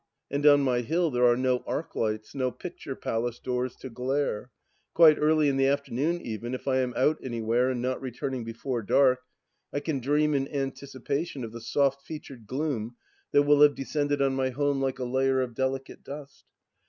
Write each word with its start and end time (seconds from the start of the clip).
And 0.31 0.47
on 0.47 0.61
my 0.61 0.81
hill 0.81 1.11
there 1.11 1.27
are 1.27 1.37
no 1.37 1.63
arc 1.67 1.95
lights, 1.95 2.33
no 2.33 2.49
picture 2.49 2.95
palace 2.95 3.37
doors 3.37 3.75
to 3.75 3.89
glare! 3.91 4.49
Quite 4.95 5.19
early 5.19 5.47
in 5.47 5.57
the 5.57 5.67
afternoon 5.67 6.19
even, 6.21 6.55
if 6.55 6.67
I 6.67 6.77
am 6.79 6.95
out 6.97 7.19
anywhere 7.21 7.69
and 7.69 7.83
not 7.83 8.01
returning 8.01 8.43
before 8.43 8.81
dark, 8.81 9.19
I 9.71 9.79
can 9.79 9.99
dream 9.99 10.33
in 10.33 10.47
anticipation 10.47 11.43
of 11.43 11.51
the 11.51 11.61
soft 11.61 12.01
featured 12.01 12.47
gloom 12.47 12.95
that 13.31 13.43
will 13.43 13.61
have 13.61 13.75
descended 13.75 14.23
on 14.23 14.33
my 14.33 14.49
home 14.49 14.81
like 14.81 14.97
a 14.97 15.05
layer 15.05 15.39
of 15.39 15.53
delicate 15.53 16.03
dust. 16.03 16.45